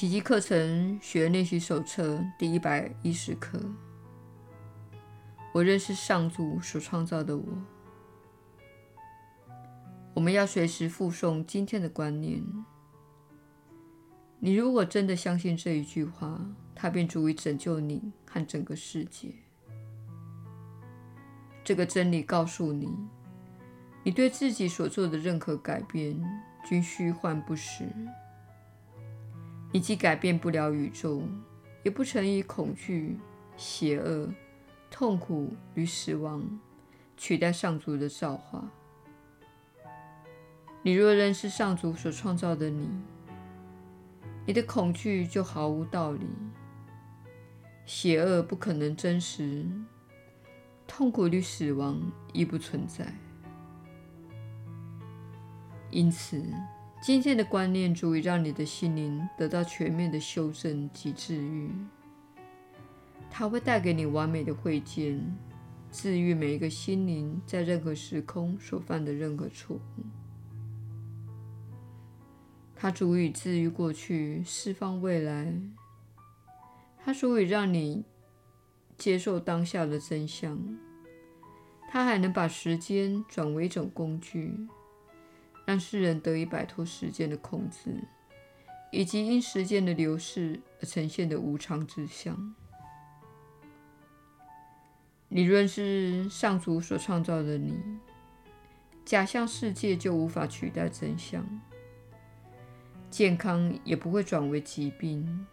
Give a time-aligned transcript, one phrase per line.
[0.00, 3.60] 奇迹课程学练习手册第一百一十课。
[5.52, 7.44] 我认识上主所创造的我。
[10.14, 12.42] 我们要随时复诵今天的观念。
[14.38, 16.40] 你如果真的相信这一句话，
[16.74, 19.28] 它便足以拯救你和整个世界。
[21.62, 22.88] 这个真理告诉你，
[24.02, 26.18] 你对自己所做的任何改变
[26.64, 27.84] 均虚幻不实。
[29.72, 31.22] 你既改变不了宇宙，
[31.82, 33.18] 也不曾以恐惧、
[33.56, 34.28] 邪恶、
[34.90, 36.42] 痛苦与死亡
[37.16, 38.68] 取代上主的造化。
[40.82, 42.88] 你若认识上主所创造的你，
[44.46, 46.26] 你的恐惧就毫无道理，
[47.84, 49.64] 邪恶不可能真实，
[50.86, 52.00] 痛苦与死亡
[52.32, 53.14] 亦不存在。
[55.90, 56.42] 因此，
[57.02, 61.70] 今天的观念足以让你的心灵得到全面的修正及治愈。
[63.30, 65.18] 它会带给你完美的慧见，
[65.90, 70.04] 治愈每一个心灵在任何时空所犯的任何错误。
[72.76, 75.54] 它足以治愈过去，释放未来。
[77.02, 78.04] 它足以让你
[78.98, 80.58] 接受当下的真相。
[81.90, 84.54] 它还能把时间转为一种工具，
[85.70, 88.02] 让世人得以摆脱时间的控制，
[88.90, 92.56] 以及因时间的流逝而呈现的无常之相。
[95.28, 97.78] 你若是上主所创造的你，
[99.04, 101.46] 假象世界就无法取代真相。
[103.08, 105.46] 健康也不会转为疾病，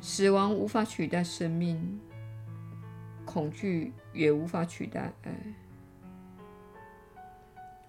[0.00, 2.00] 死亡无法取代生命，
[3.26, 5.67] 恐惧也无法取代爱。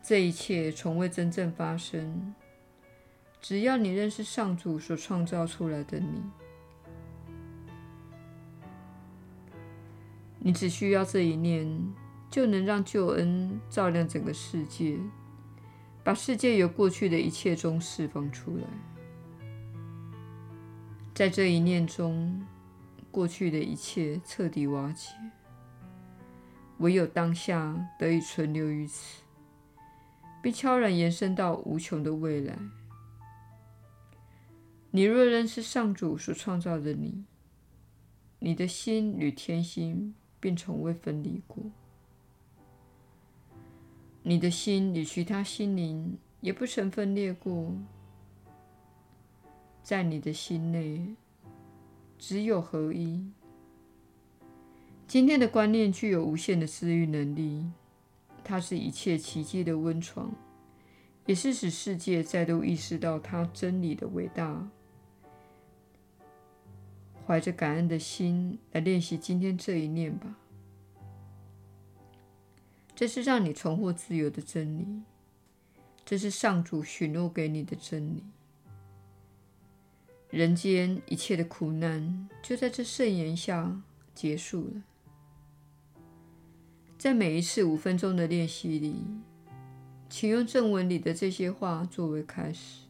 [0.10, 2.34] 这一切从未真正发生。
[3.40, 6.24] 只要你认识上主所创造出来的你，
[10.40, 11.94] 你只需要这一念，
[12.28, 14.98] 就能让救恩照亮整个世界。
[16.04, 18.64] 把世界由过去的一切中释放出来，
[21.14, 22.44] 在这一念中，
[23.12, 25.14] 过去的一切彻底瓦解，
[26.80, 29.22] 唯有当下得以存留于此，
[30.42, 32.58] 并悄然延伸到无穷的未来。
[34.92, 37.26] 你若认识上主所创造的你，
[38.40, 41.64] 你的心与天心便从未分离过。
[44.24, 47.74] 你的心与其他心灵也不曾分裂过，
[49.82, 51.16] 在你的心内
[52.18, 53.32] 只有合一。
[55.08, 57.66] 今天的观念具有无限的治愈能力，
[58.50, 60.34] 它是一切奇迹的温床，
[61.28, 64.68] 也是使世界再度意识到它真理的伟大。
[67.28, 70.36] 怀着感恩的心来练习今天这一念吧。
[72.96, 75.04] 这是让你重获自由的真理，
[76.04, 78.24] 这是上主许诺给你的真理。
[80.32, 83.80] 人间一切的苦难就在这圣言下
[84.16, 84.89] 结束了。
[87.00, 88.94] 在每一次五分钟的练习里，
[90.10, 92.82] 请用正文里的这些话作为开始。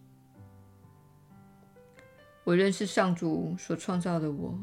[2.43, 4.57] 我认识上主所创造的我，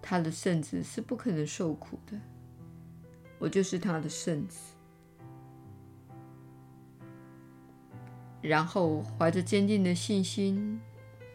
[0.00, 2.18] 他的圣子是不可能受苦的。
[3.38, 4.58] 我就是他的圣子，
[8.40, 10.80] 然后怀着坚定的信心，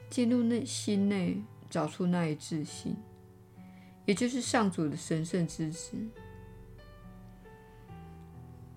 [0.10, 1.40] 进入内心内，
[1.70, 2.96] 找出那一自信，
[4.08, 5.96] 也就是上主的神圣之子，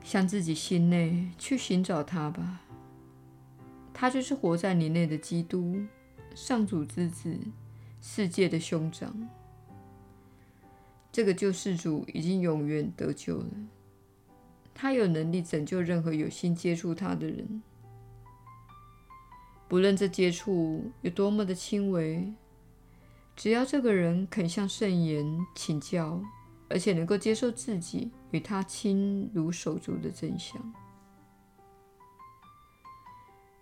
[0.03, 2.61] 向自己心内去寻找他吧。
[3.95, 5.81] 他就是活在你内的基督，
[6.35, 7.39] 上主之子，
[8.01, 9.29] 世界的兄长。
[11.13, 13.51] 这个救世主已经永远得救了，
[14.75, 17.63] 他有能力拯救任何有心接触他的人，
[19.69, 22.33] 不论这接触有多么的轻微，
[23.37, 26.19] 只要这个人肯向圣言请教，
[26.71, 30.61] 而且能够接受自己与他亲如手足的真相。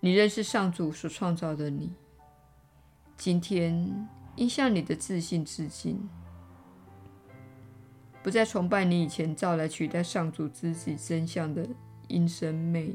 [0.01, 1.93] 你认识上主所创造的你，
[3.19, 6.09] 今天应向你的自信致敬。
[8.23, 11.67] 不再崇拜你以前造来取代上主自己真相的
[12.09, 12.95] 阴森魅。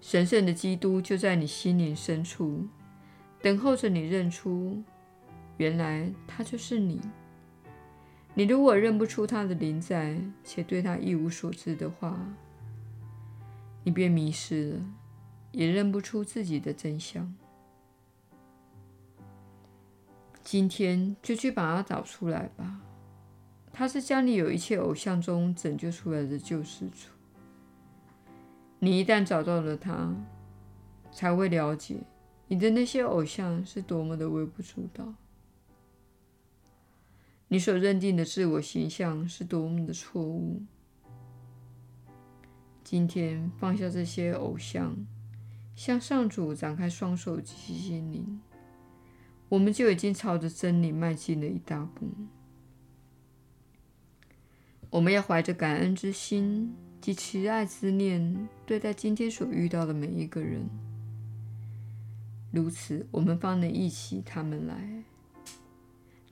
[0.00, 2.66] 神圣的基督就在你心灵深处，
[3.42, 4.82] 等候着你认出，
[5.56, 7.00] 原来他就是你。
[8.38, 12.16] 你如果认不出他的临在，且对他一无所知的话，
[13.82, 14.80] 你便迷失了，
[15.50, 17.34] 也认不出自己的真相。
[20.44, 22.80] 今天就去把它找出来吧。
[23.72, 27.08] 他是将你有一切偶像中拯救出来的救世主。
[28.78, 30.14] 你一旦找到了他，
[31.10, 31.96] 才会了解
[32.46, 35.12] 你的那些偶像是多么的微不足道，
[37.48, 40.62] 你所认定的自我形象是多么的错误。
[42.84, 44.94] 今天放下这些偶像，
[45.74, 48.40] 向上主展开双手及心灵，
[49.48, 52.06] 我们就已经朝着真理迈进了一大步。
[54.90, 60.68] 我们要怀着感恩之心及慈爱之念对待今天所遇到的每一个人，
[62.50, 65.04] 如此我们方能忆起他们来。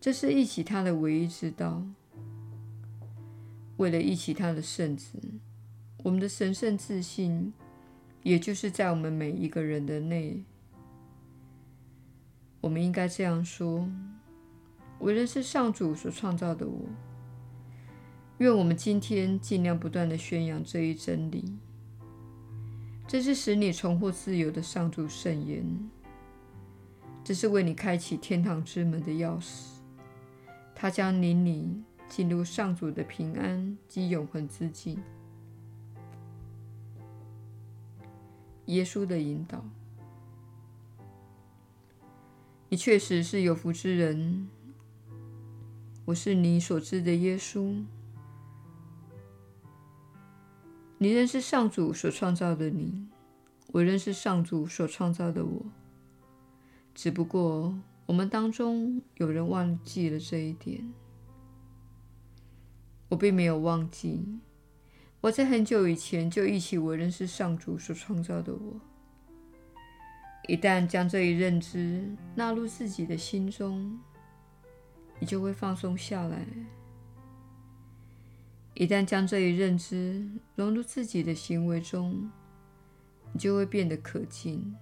[0.07, 1.83] 这是忆起他的唯一之道。
[3.79, 5.19] 为了忆起他的圣子，
[6.05, 7.53] 我们的神圣自信，
[8.23, 10.45] 也就是在我们每一个人的内，
[12.61, 13.91] 我们应该这样说：
[15.01, 16.83] 我认识上主所创造的我。
[18.39, 21.53] 愿我们今天尽量不断地宣扬这一真理。
[23.09, 25.67] 这是使你重获自由的上主圣言。
[27.25, 29.76] 这是为你开启天堂之门的钥匙。
[30.79, 35.03] 他将领你进入上主的平安及永恒之境。
[38.67, 39.65] 耶稣的引导。
[42.69, 44.49] 你确实是有福之人。
[46.05, 47.83] 我是你所知的耶稣。
[50.99, 53.09] 你认识上主所创造的你，
[53.73, 55.67] 我认识上主所创造的我。
[56.95, 57.75] 只不过
[58.07, 60.93] 我们当中有人忘记了这一点。
[63.09, 64.41] 我并没有忘记，
[65.21, 68.81] 我在很久以前就忆起我认识上主所创造的我。
[70.49, 73.99] 一旦将这一认知纳入自己的心中，
[75.21, 76.47] 你就会放松下来。
[78.75, 82.31] 一旦将这一认知融入自己的行为中，
[83.33, 84.75] 你就会变得可敬。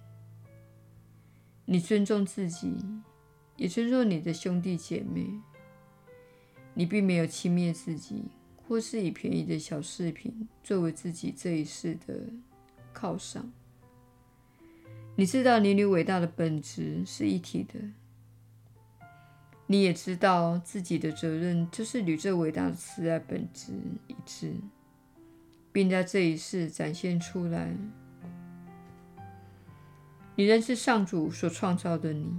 [1.65, 2.75] 你尊重自己，
[3.57, 5.39] 也尊重你的兄弟姐妹。
[6.73, 8.25] 你并没有轻蔑自己，
[8.67, 12.27] 或是以便宜的小饰品作为自己这一世的
[12.93, 13.51] 犒赏。
[15.15, 17.79] 你知道，你与伟大的本质是一体的。
[19.67, 23.71] 你也知道自己的责任就是与这伟大的慈爱本质
[24.07, 24.53] 一致，
[25.71, 27.73] 并在这一世展现出来。
[30.35, 32.29] 你认识上主所创造的你，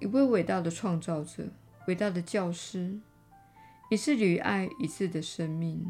[0.00, 1.48] 一位伟大的创造者，
[1.86, 2.98] 伟大的教师。
[3.90, 5.86] 你是与爱一致的生命。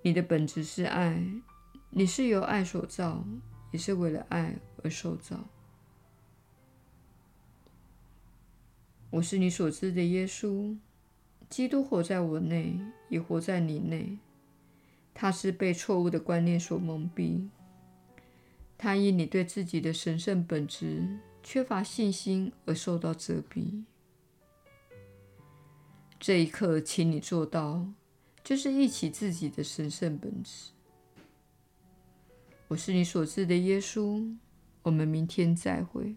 [0.00, 1.22] 你的本质是爱，
[1.90, 3.26] 你是由爱所造，
[3.72, 5.44] 也是为了爱而受造。
[9.10, 10.78] 我是你所知的耶稣，
[11.50, 12.80] 基督活在我内，
[13.10, 14.16] 也活在你内。
[15.12, 17.48] 他是被错误的观念所蒙蔽，
[18.78, 23.84] 他因你对自己的神圣本质缺乏信心而受到遮蔽。
[26.18, 27.86] 这一刻，请你做到，
[28.42, 30.72] 就是忆起自己的神圣本质。
[32.66, 34.36] 我是你所知的耶稣，
[34.82, 36.16] 我们明天再会。